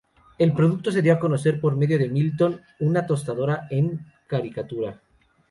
El 0.39 0.53
producto 0.53 0.91
se 0.91 1.03
dio 1.03 1.13
a 1.13 1.19
conocer 1.19 1.61
por 1.61 1.75
medio 1.77 1.99
de 1.99 2.09
Milton, 2.09 2.59
una 2.79 3.05
tostadora 3.05 3.67
en 3.69 4.03
caricatura. 4.25 4.99